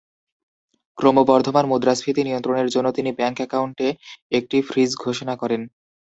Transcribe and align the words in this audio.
ক্রমবর্ধমান 0.97 1.65
মুদ্রাস্ফীতি 1.67 2.21
নিয়ন্ত্রণের 2.23 2.67
জন্য 2.67 2.87
তিনি 2.91 3.09
ব্যাংক 3.11 3.37
অ্যাকাউন্টে 3.39 3.87
একটি 4.31 4.57
ফ্রিজ 4.61 4.91
ঘোষণা 5.03 5.33
করেন। 5.35 5.61